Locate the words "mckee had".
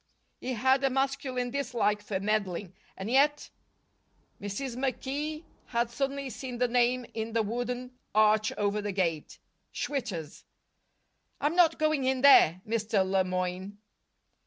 4.75-5.91